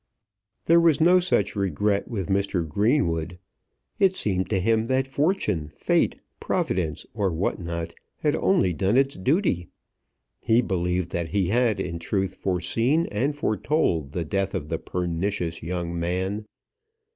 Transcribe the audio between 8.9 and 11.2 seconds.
its duty. He believed